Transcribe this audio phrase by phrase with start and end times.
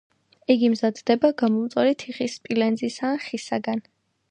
[0.53, 3.89] იგი მზადდება გამომწვარი თიხის, სპილენძისა ან ხისაგან.